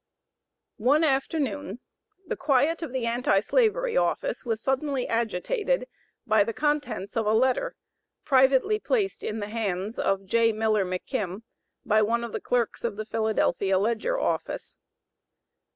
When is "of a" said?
7.15-7.33